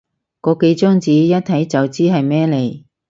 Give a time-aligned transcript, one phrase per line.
[0.41, 2.85] 個幾張紙，一睇就知係咩嚟